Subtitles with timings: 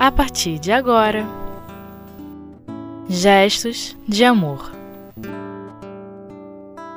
[0.00, 1.26] a partir de agora.
[3.06, 4.72] Gestos de amor.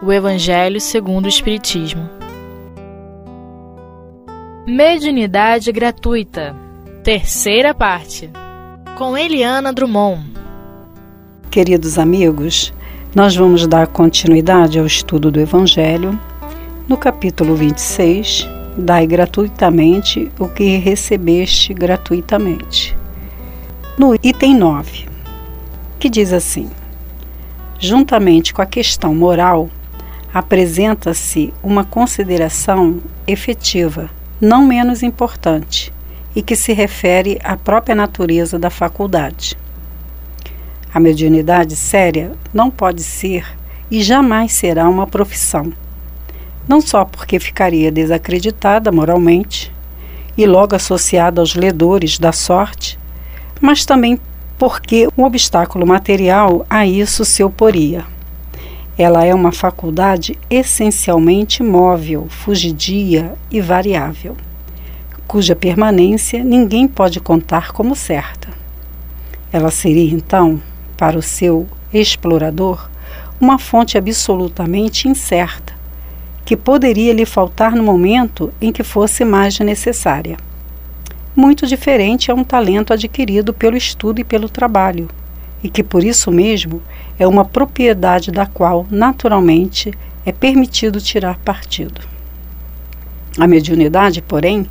[0.01, 2.09] O Evangelho segundo o Espiritismo.
[4.65, 6.55] Mediunidade gratuita.
[7.03, 8.31] Terceira parte.
[8.97, 10.23] Com Eliana Drummond.
[11.51, 12.73] Queridos amigos,
[13.13, 16.17] nós vamos dar continuidade ao estudo do Evangelho
[16.87, 22.95] no capítulo 26 dai gratuitamente o que recebeste gratuitamente.
[23.97, 25.07] No item 9,
[25.99, 26.69] que diz assim:
[27.79, 29.69] juntamente com a questão moral,
[30.33, 34.09] apresenta-se uma consideração efetiva,
[34.41, 35.93] não menos importante,
[36.35, 39.55] e que se refere à própria natureza da faculdade.
[40.91, 43.45] A mediunidade séria não pode ser
[43.91, 45.71] e jamais será uma profissão
[46.67, 49.71] não só porque ficaria desacreditada moralmente
[50.37, 52.97] e logo associada aos ledores da sorte,
[53.61, 54.19] mas também
[54.57, 58.05] porque um obstáculo material a isso se oporia.
[58.97, 64.37] Ela é uma faculdade essencialmente móvel, fugidia e variável,
[65.27, 68.49] cuja permanência ninguém pode contar como certa.
[69.51, 70.61] Ela seria, então,
[70.95, 72.89] para o seu explorador,
[73.39, 75.72] uma fonte absolutamente incerta
[76.45, 80.37] que poderia lhe faltar no momento em que fosse mais necessária.
[81.35, 85.09] Muito diferente é um talento adquirido pelo estudo e pelo trabalho,
[85.63, 86.81] e que por isso mesmo
[87.17, 89.91] é uma propriedade da qual, naturalmente,
[90.25, 92.01] é permitido tirar partido.
[93.39, 94.67] A mediunidade, porém,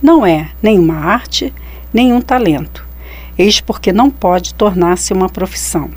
[0.00, 1.52] não é nem uma arte,
[1.92, 2.86] nem um talento,
[3.36, 5.90] eis porque não pode tornar-se uma profissão.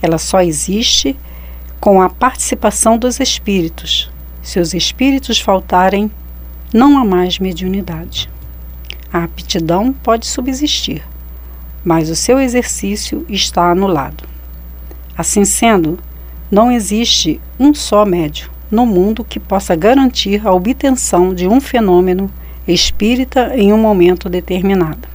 [0.00, 1.16] Ela só existe
[1.80, 4.10] com a participação dos espíritos,
[4.46, 6.08] se os espíritos faltarem,
[6.72, 8.30] não há mais mediunidade.
[9.12, 11.02] A aptidão pode subsistir,
[11.84, 14.22] mas o seu exercício está anulado.
[15.18, 15.98] Assim sendo,
[16.48, 22.30] não existe um só médio no mundo que possa garantir a obtenção de um fenômeno
[22.68, 25.08] espírita em um momento determinado.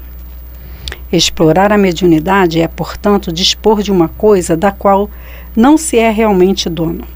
[1.09, 5.09] Explorar a mediunidade é, portanto, dispor de uma coisa da qual
[5.55, 7.07] não se é realmente dono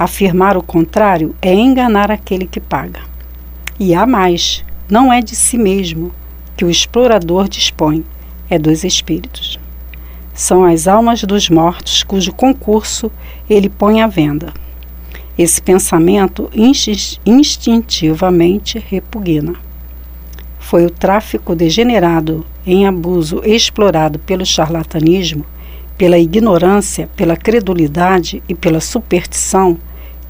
[0.00, 3.00] Afirmar o contrário é enganar aquele que paga.
[3.78, 6.10] E há mais: não é de si mesmo
[6.56, 8.02] que o explorador dispõe,
[8.48, 9.60] é dos espíritos.
[10.32, 13.12] São as almas dos mortos cujo concurso
[13.46, 14.54] ele põe à venda.
[15.36, 16.50] Esse pensamento
[17.26, 19.52] instintivamente repugna.
[20.58, 25.44] Foi o tráfico degenerado em abuso explorado pelo charlatanismo,
[25.98, 29.76] pela ignorância, pela credulidade e pela superstição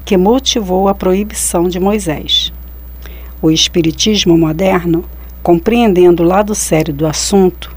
[0.05, 2.51] que motivou a proibição de Moisés.
[3.41, 5.05] O Espiritismo moderno,
[5.41, 7.75] compreendendo o lado sério do assunto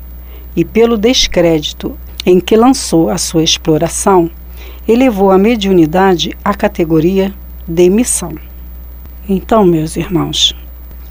[0.57, 1.97] e pelo descrédito
[2.27, 4.31] em que lançou a sua exploração,
[4.87, 7.35] elevou a mediunidade à categoria
[7.67, 8.35] de missão.
[9.29, 10.55] Então, meus irmãos,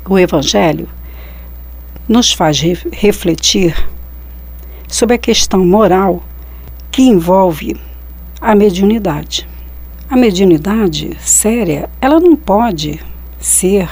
[0.07, 0.87] o Evangelho
[2.07, 3.75] nos faz re refletir
[4.87, 6.23] sobre a questão moral
[6.91, 7.75] que envolve
[8.39, 9.47] a mediunidade.
[10.13, 13.03] A mediunidade séria, ela não pode
[13.39, 13.89] ser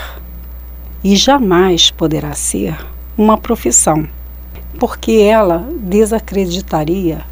[1.03, 2.77] e jamais poderá ser
[3.17, 4.07] uma profissão,
[4.79, 7.25] porque ela desacreditaria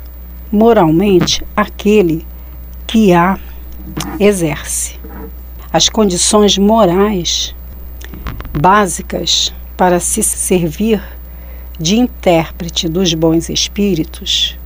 [0.51, 2.25] moralmente aquele
[2.87, 3.37] que a
[4.19, 4.99] exerce.
[5.71, 7.55] As condições morais
[8.59, 10.99] básicas para se servir
[11.79, 14.57] de intérprete dos bons espíritos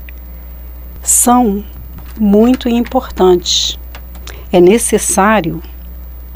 [1.02, 1.62] são
[2.18, 3.78] muito importantes
[4.54, 5.64] é necessário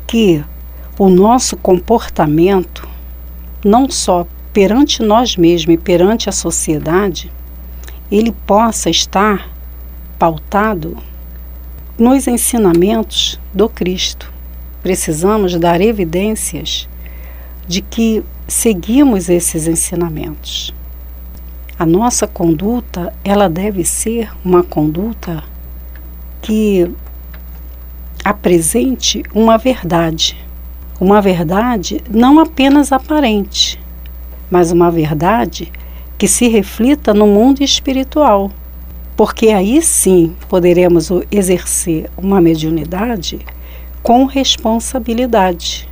[0.08, 0.44] que
[0.98, 2.90] o nosso comportamento,
[3.64, 7.32] não só perante nós mesmos e perante a sociedade,
[8.12, 9.48] ele possa estar
[10.18, 10.98] pautado
[11.96, 14.34] nos ensinamentos do Cristo.
[14.82, 16.90] Precisamos dar evidências
[17.68, 20.74] de que seguimos esses ensinamentos.
[21.78, 25.44] A nossa conduta, ela deve ser uma conduta
[26.42, 26.92] que
[28.28, 30.36] apresente uma verdade.
[31.00, 33.80] Uma verdade não apenas aparente,
[34.52, 35.72] mas uma verdade
[36.18, 38.52] que se reflita no mundo espiritual.
[39.16, 43.40] Porque aí sim poderemos exercer uma mediunidade
[44.04, 45.88] com responsabilidade.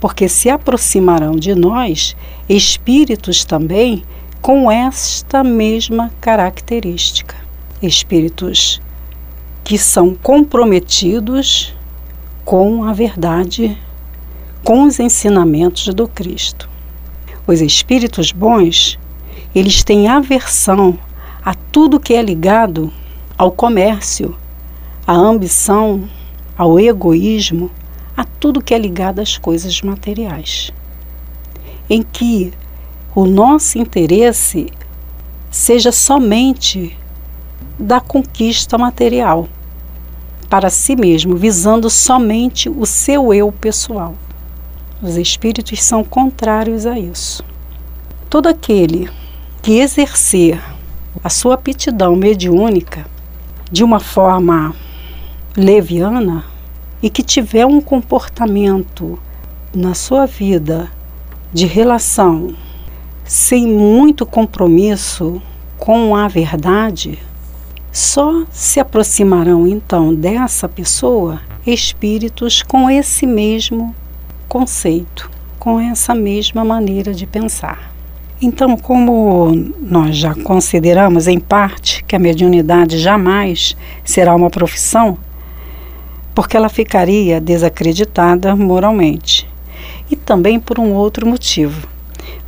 [0.00, 2.16] Porque se aproximarão de nós
[2.48, 4.02] espíritos também
[4.40, 7.36] com esta mesma característica.
[7.82, 8.80] Espíritos
[9.64, 11.74] que são comprometidos
[12.44, 13.78] com a verdade,
[14.62, 16.68] com os ensinamentos do Cristo.
[17.46, 18.98] Os espíritos bons
[19.54, 20.98] eles têm aversão
[21.42, 22.92] a tudo que é ligado
[23.38, 24.36] ao comércio,
[25.06, 26.08] à ambição,
[26.58, 27.70] ao egoísmo,
[28.14, 30.72] a tudo que é ligado às coisas materiais.
[31.88, 32.52] Em que
[33.14, 34.68] o nosso interesse
[35.50, 36.98] seja somente
[37.78, 39.48] da conquista material
[40.48, 44.14] para si mesmo, visando somente o seu eu pessoal.
[45.02, 47.44] Os espíritos são contrários a isso.
[48.30, 49.10] Todo aquele
[49.62, 50.60] que exercer
[51.22, 53.06] a sua aptidão mediúnica
[53.70, 54.74] de uma forma
[55.56, 56.44] leviana
[57.02, 59.18] e que tiver um comportamento
[59.74, 60.90] na sua vida
[61.52, 62.54] de relação
[63.24, 65.40] sem muito compromisso
[65.78, 67.18] com a verdade,
[67.94, 73.94] só se aproximarão então dessa pessoa espíritos com esse mesmo
[74.48, 75.30] conceito,
[75.60, 77.94] com essa mesma maneira de pensar.
[78.42, 85.16] Então, como nós já consideramos em parte que a mediunidade jamais será uma profissão,
[86.34, 89.48] porque ela ficaria desacreditada moralmente.
[90.10, 91.86] E também por um outro motivo,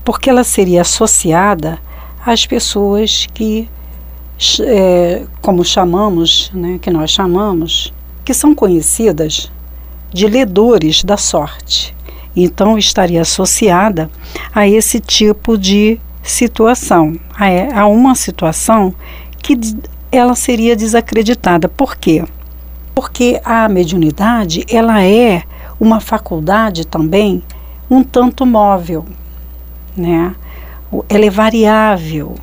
[0.04, 1.78] porque ela seria associada
[2.26, 3.68] às pessoas que,
[4.60, 7.92] é, como chamamos, né, que nós chamamos,
[8.24, 9.50] que são conhecidas
[10.12, 11.94] de ledores da sorte.
[12.34, 14.10] Então estaria associada
[14.54, 18.94] a esse tipo de situação, a, a uma situação
[19.42, 19.58] que
[20.10, 21.68] ela seria desacreditada.
[21.68, 22.24] Por quê?
[22.94, 25.42] Porque a mediunidade, ela é
[25.78, 27.42] uma faculdade também
[27.90, 29.06] um tanto móvel,
[29.96, 30.34] né?
[31.08, 32.34] Ela é variável.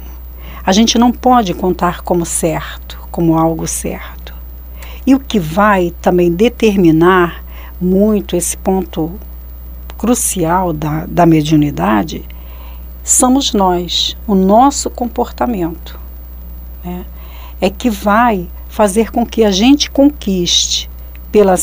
[0.65, 4.33] A gente não pode contar como certo, como algo certo.
[5.05, 7.43] E o que vai também determinar
[7.81, 9.11] muito esse ponto
[9.97, 12.23] crucial da, da mediunidade
[13.03, 15.99] somos nós, o nosso comportamento.
[16.83, 17.05] Né?
[17.59, 20.89] É que vai fazer com que a gente conquiste,
[21.31, 21.55] pela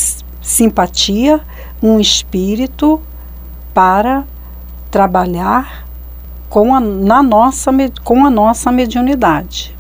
[0.43, 1.41] simpatia,
[1.83, 3.01] um espírito
[3.73, 4.25] para
[4.91, 5.87] trabalhar
[6.51, 7.71] com a, na nossa,
[8.05, 9.75] com a nossa mediunidade.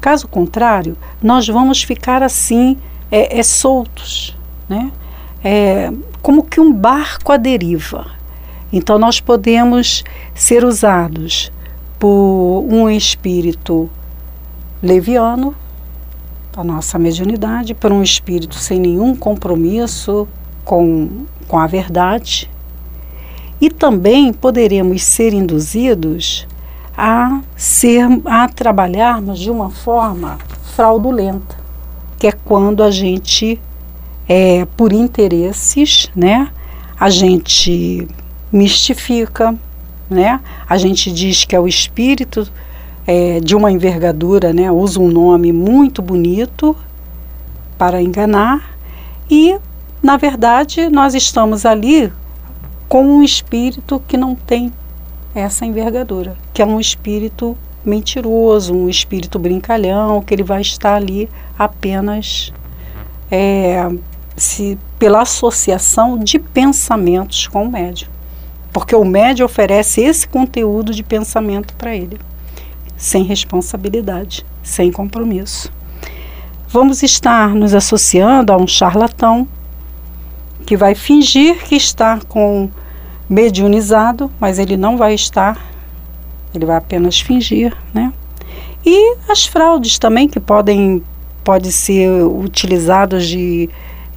[0.00, 2.76] Caso contrário, nós vamos ficar assim,
[3.10, 4.36] é, é soltos,
[4.68, 4.90] né?
[5.44, 8.10] é, como que um barco à deriva.
[8.72, 10.02] Então, nós podemos
[10.34, 11.52] ser usados
[12.00, 13.88] por um espírito
[14.82, 15.54] leviano,
[16.56, 20.26] a nossa mediunidade, por um espírito sem nenhum compromisso
[20.64, 22.50] com, com a verdade.
[23.60, 26.46] E também poderemos ser induzidos
[26.96, 30.38] a ser a trabalharmos de uma forma
[30.74, 31.56] fraudulenta,
[32.18, 33.60] que é quando a gente
[34.28, 36.48] é, por interesses, né?
[36.98, 38.08] A gente
[38.52, 39.54] mistifica,
[40.08, 40.40] né?
[40.68, 42.46] A gente diz que é o espírito
[43.06, 44.70] é, de uma envergadura, né?
[44.70, 46.76] Usa um nome muito bonito
[47.78, 48.76] para enganar
[49.30, 49.56] e,
[50.02, 52.12] na verdade, nós estamos ali
[52.88, 54.72] com um espírito que não tem
[55.34, 61.28] essa envergadura, que é um espírito mentiroso, um espírito brincalhão, que ele vai estar ali
[61.58, 62.52] apenas
[63.30, 63.88] é,
[64.36, 68.08] se pela associação de pensamentos com o médium.
[68.72, 72.18] Porque o médium oferece esse conteúdo de pensamento para ele,
[72.96, 75.72] sem responsabilidade, sem compromisso.
[76.68, 79.48] Vamos estar nos associando a um charlatão
[80.66, 82.68] que vai fingir que está com
[83.28, 85.58] mediunizado, mas ele não vai estar,
[86.52, 88.12] ele vai apenas fingir, né?
[88.84, 91.02] E as fraudes também que podem
[91.42, 93.70] pode ser utilizados de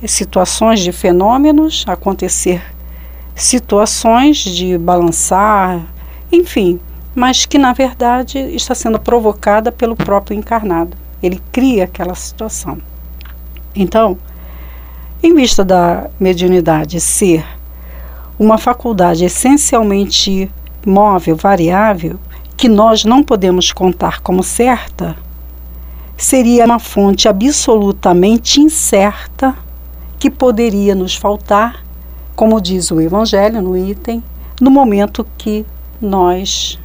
[0.07, 2.61] situações de fenômenos, acontecer
[3.35, 5.79] situações de balançar,
[6.31, 6.79] enfim,
[7.13, 10.97] mas que na verdade está sendo provocada pelo próprio encarnado.
[11.21, 12.79] Ele cria aquela situação.
[13.75, 14.17] Então,
[15.21, 17.45] em vista da mediunidade ser
[18.37, 20.49] uma faculdade essencialmente
[20.85, 22.17] móvel, variável,
[22.55, 25.15] que nós não podemos contar como certa,
[26.17, 29.55] seria uma fonte absolutamente incerta
[30.17, 31.83] que poderia nos faltar,
[32.35, 34.23] como diz o Evangelho no item,
[34.59, 35.65] no momento que
[36.01, 36.79] nós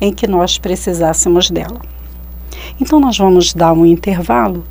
[0.00, 1.80] em que nós precisássemos dela.
[2.80, 4.64] Então nós vamos dar um intervalo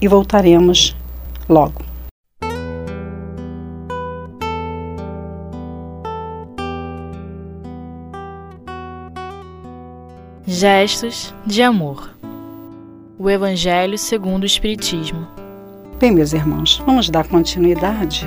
[0.00, 0.96] e voltaremos
[1.48, 1.83] logo.
[10.54, 12.14] Gestos de amor.
[13.18, 15.26] O Evangelho segundo o Espiritismo.
[15.98, 18.24] Bem, meus irmãos, vamos dar continuidade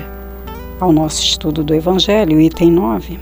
[0.78, 3.18] ao nosso estudo do Evangelho, item 9.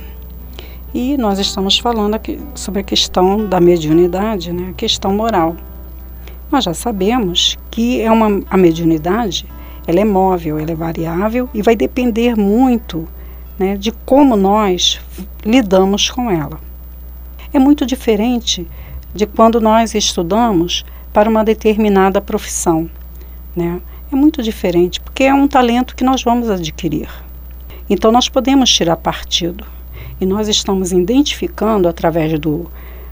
[0.93, 4.71] E nós estamos falando aqui sobre a questão da mediunidade, né?
[4.71, 5.55] a questão moral.
[6.51, 9.47] Nós já sabemos que é uma, a mediunidade
[9.87, 13.07] ela é móvel, ela é variável e vai depender muito
[13.57, 15.01] né, de como nós
[15.45, 16.59] lidamos com ela.
[17.53, 18.67] É muito diferente
[19.15, 22.91] de quando nós estudamos para uma determinada profissão.
[23.55, 23.81] Né?
[24.13, 27.09] É muito diferente, porque é um talento que nós vamos adquirir.
[27.89, 29.65] Então, nós podemos tirar partido.
[30.21, 32.71] E nós estamos identificando, através do,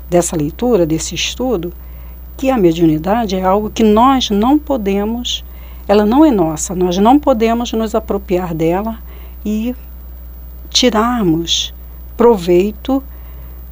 [0.08, 1.72] dessa leitura, desse estudo,
[2.36, 5.44] que a mediunidade é algo que nós não podemos
[5.86, 8.98] ela não é nossa, nós não podemos nos apropriar dela
[9.44, 9.74] e
[10.70, 11.74] tirarmos
[12.16, 13.02] proveito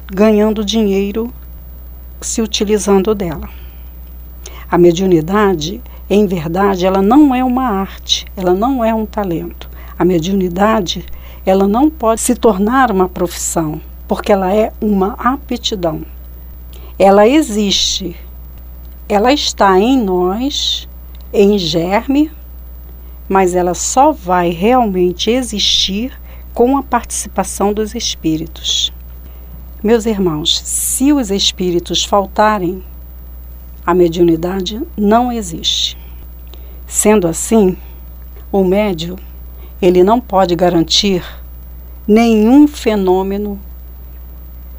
[0.05, 1.33] ganhando dinheiro
[2.23, 3.49] se utilizando dela.
[4.69, 9.69] A mediunidade, em verdade, ela não é uma arte, ela não é um talento.
[9.97, 11.05] A mediunidade,
[11.45, 16.01] ela não pode se tornar uma profissão, porque ela é uma aptidão.
[16.97, 18.15] Ela existe,
[19.07, 20.87] ela está em nós
[21.31, 22.31] em germe,
[23.27, 26.13] mas ela só vai realmente existir
[26.53, 28.93] com a participação dos espíritos.
[29.83, 32.81] Meus irmãos, se os espíritos faltarem,
[33.85, 35.97] a mediunidade não existe.
[36.87, 37.75] Sendo assim,
[38.51, 39.17] o médio,
[39.81, 41.23] ele não pode garantir
[42.07, 43.59] nenhum fenômeno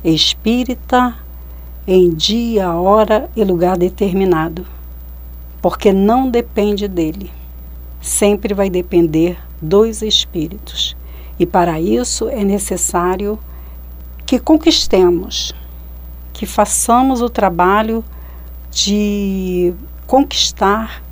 [0.03, 1.15] espírita
[1.87, 4.67] em dia, hora e lugar determinado
[5.65, 7.33] porque não depende dele.
[7.99, 10.95] Sempre vai depender dos espíritos.
[11.39, 13.39] E para isso é necessário
[14.27, 15.53] que conquistemos,
[16.33, 18.05] que façamos o trabalho
[18.71, 19.75] de
[20.07, 21.03] conquistar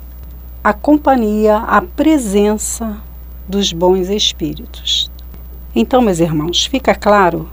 [0.63, 2.97] a companhia, a presença
[3.47, 5.11] dos bons espíritos.
[5.75, 7.49] Então, meus irmãos, fica claro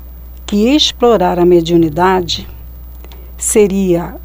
[0.46, 2.48] que explorar a mediunidade
[3.36, 4.16] seria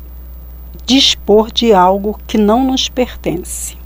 [0.85, 3.77] dispor de algo que não nos pertence.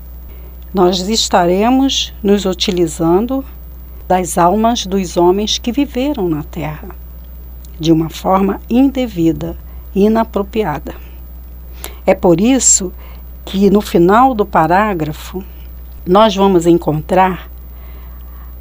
[0.73, 3.43] Nós estaremos nos utilizando
[4.07, 6.98] das almas dos homens que viveram na Terra
[7.79, 9.55] de uma forma indevida,
[9.95, 10.95] inapropriada.
[12.05, 12.91] É por isso
[13.45, 15.43] que no final do parágrafo
[16.05, 17.50] nós vamos encontrar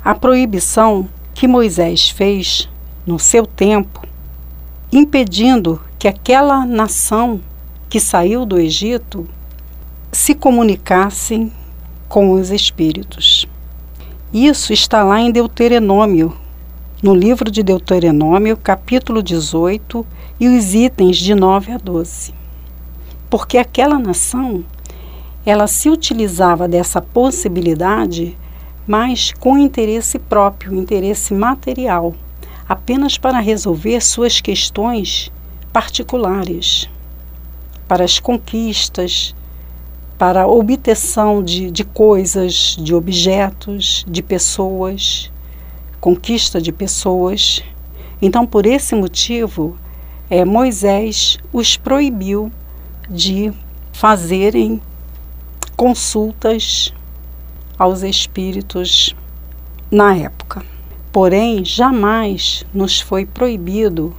[0.05, 2.69] a proibição que Moisés fez
[3.07, 4.03] no seu tempo,
[4.93, 7.41] impedindo que aquela nação
[7.89, 9.29] que saiu do Egito
[10.13, 11.53] se comunicassem
[12.09, 13.47] com os espíritos.
[14.33, 16.37] Isso está lá em Deuteronômio,
[17.01, 20.05] no livro de Deuteronômio, capítulo 18,
[20.41, 22.35] e os itens de 9 a 12.
[23.31, 24.65] Porque aquela nação,
[25.47, 28.37] ela se utilizava dessa possibilidade,
[28.85, 32.15] mas com interesse próprio, interesse material,
[32.69, 35.31] apenas para resolver suas questões
[35.73, 36.91] particulares
[37.87, 39.35] para as conquistas,
[40.19, 45.31] para a obtenção de, de coisas, de objetos, de pessoas,
[46.01, 47.63] conquista de pessoas.
[48.21, 49.77] Então, por esse motivo,
[50.31, 52.53] é, Moisés os proibiu
[53.09, 53.53] de
[53.93, 54.81] fazerem
[55.77, 56.93] consultas
[57.79, 59.15] aos espíritos
[59.91, 60.65] na época.
[61.13, 64.15] Porém, jamais nos foi proibido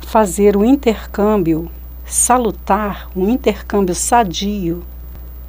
[0.00, 1.70] fazer o intercâmbio
[2.06, 4.84] salutar, um intercâmbio sadio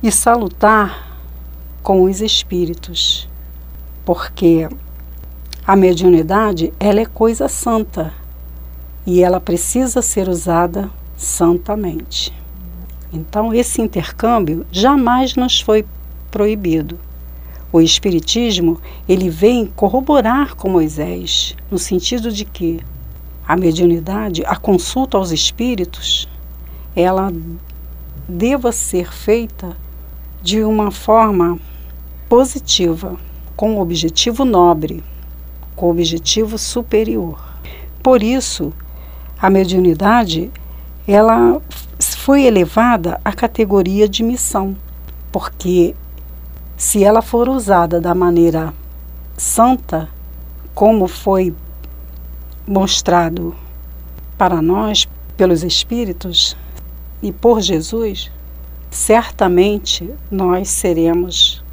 [0.01, 1.19] e salutar
[1.83, 3.29] com os espíritos,
[4.03, 4.67] porque
[5.67, 8.13] a mediunidade ela é coisa santa
[9.05, 12.33] e ela precisa ser usada santamente.
[13.11, 15.85] Então esse intercâmbio jamais nos foi
[16.31, 16.97] proibido.
[17.69, 22.79] O espiritismo, ele vem corroborar com Moisés, no sentido de que
[23.45, 26.29] a mediunidade, a consulta aos espíritos,
[26.95, 27.29] ela
[28.25, 29.75] deva ser feita
[30.41, 31.59] de uma forma
[32.29, 33.17] positiva,
[33.53, 35.03] com um objetivo nobre,
[35.77, 37.39] com objetivo superior.
[38.03, 38.73] Por isso,
[39.39, 40.51] a mediunidade
[41.07, 41.61] ela
[41.99, 44.75] foi elevada à categoria de missão,
[45.31, 45.95] porque
[46.75, 48.73] se ela for usada da maneira
[49.37, 50.09] santa,
[50.73, 51.55] como foi
[52.67, 53.55] mostrado
[54.37, 55.07] para nós
[55.37, 56.57] pelos espíritos,
[57.21, 58.31] e por Jesus,
[58.91, 61.63] certamente nós seremos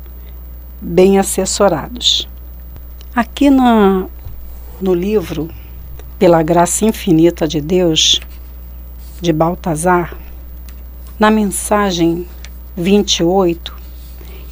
[0.80, 2.28] bem assessorados.
[3.16, 4.08] Aqui na,
[4.80, 5.48] no livro
[6.18, 8.20] Pela Graça Infinita de Deus,
[9.20, 10.16] de Baltazar,
[11.16, 12.26] na mensagem
[12.76, 13.72] 28,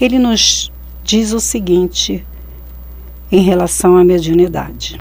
[0.01, 0.71] ele nos
[1.03, 2.25] diz o seguinte
[3.33, 4.97] em relação à mediunidade: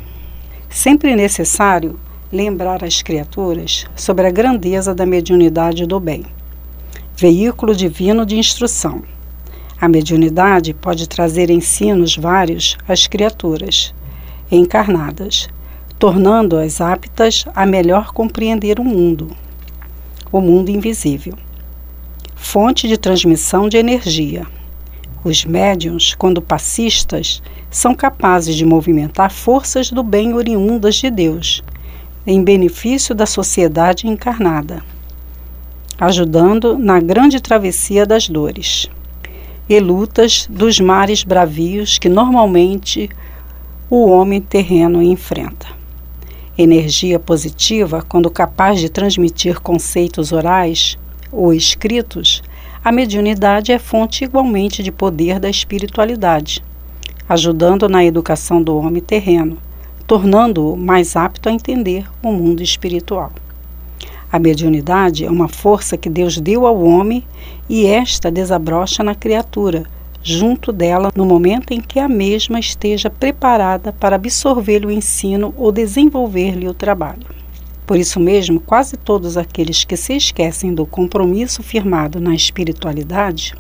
[0.68, 2.00] Sempre necessário
[2.32, 6.26] lembrar as criaturas sobre a grandeza da mediunidade do bem,
[7.16, 9.04] veículo divino de instrução.
[9.82, 13.96] A mediunidade pode trazer ensinos vários às criaturas
[14.52, 15.50] encarnadas,
[15.98, 19.36] tornando-as aptas a melhor compreender o mundo,
[20.32, 21.34] o mundo invisível.
[22.36, 24.46] Fonte de transmissão de energia.
[25.24, 31.64] Os médiums, quando passistas, são capazes de movimentar forças do bem oriundas de Deus,
[32.28, 34.84] em benefício da sociedade encarnada,
[35.98, 38.88] ajudando na grande travessia das dores
[39.74, 43.10] e lutas dos mares bravios que normalmente
[43.90, 45.68] o homem terreno enfrenta.
[46.58, 50.98] Energia positiva, quando capaz de transmitir conceitos orais
[51.32, 52.44] ou escritos,
[52.84, 56.64] a mediunidade é fonte igualmente de poder da espiritualidade,
[57.28, 59.58] ajudando na educação do homem terreno
[60.12, 63.32] tornando-o mais apto a entender o mundo espiritual.
[64.32, 67.26] A mediunidade é uma força que Deus deu ao homem
[67.68, 69.84] e esta desabrocha na criatura,
[70.24, 75.70] junto dela no momento em que a mesma esteja preparada para absorver o ensino ou
[75.70, 77.28] desenvolver-lhe o trabalho.
[77.86, 83.54] Por isso mesmo, quase todos aqueles que se esquecem do compromisso firmado na espiritualidade,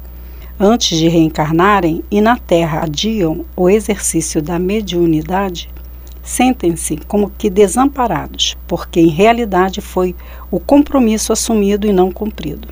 [0.57, 5.67] antes de reencarnarem e na Terra adiam o exercício da mediunidade,
[6.23, 10.15] sentem-se como que desamparados, porque em realidade foi
[10.49, 12.67] o compromisso assumido e não cumprido.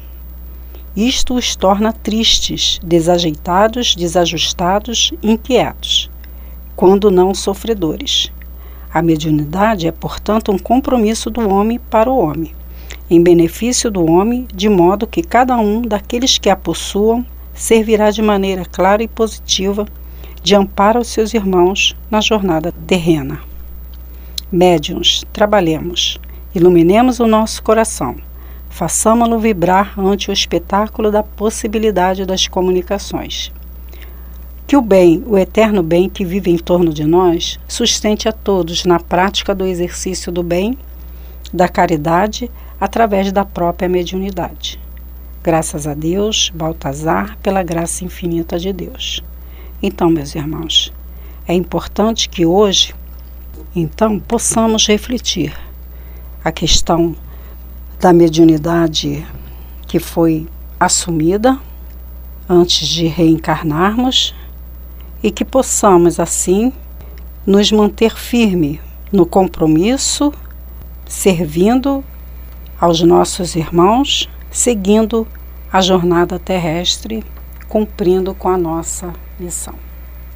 [0.95, 6.09] Isto os torna tristes, desajeitados, desajustados, inquietos,
[6.75, 8.31] quando não sofredores.
[8.91, 12.53] A mediunidade é, portanto, um compromisso do homem para o homem,
[13.09, 18.21] em benefício do homem, de modo que cada um daqueles que a possuam servirá de
[18.21, 19.85] maneira clara e positiva
[20.41, 23.39] de amparo aos seus irmãos na jornada terrena.
[24.51, 26.19] Médiuns, trabalhemos,
[26.55, 28.15] iluminemos o nosso coração,
[28.69, 33.51] façamo-lo vibrar ante o espetáculo da possibilidade das comunicações.
[34.65, 38.85] Que o bem, o eterno bem que vive em torno de nós, sustente a todos
[38.85, 40.77] na prática do exercício do bem,
[41.53, 42.49] da caridade,
[42.79, 44.79] através da própria mediunidade.
[45.43, 49.23] Graças a Deus, Baltazar, pela graça infinita de Deus.
[49.81, 50.91] Então, meus irmãos,
[51.47, 52.93] é importante que hoje,
[53.73, 55.55] então, possamos refletir
[56.43, 57.15] a questão
[57.97, 59.25] da mediunidade
[59.87, 61.57] que foi assumida
[62.47, 64.35] antes de reencarnarmos
[65.23, 66.73] e que possamos, assim,
[67.45, 68.81] nos manter firme
[69.13, 70.33] no compromisso,
[71.07, 72.03] servindo
[72.79, 75.25] aos nossos irmãos, seguindo
[75.71, 77.23] a jornada terrestre,
[77.69, 79.75] cumprindo com a nossa missão.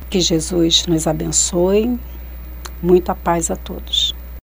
[0.09, 1.99] Que Jesus nos abençoe.
[2.81, 4.12] Muita paz a todos.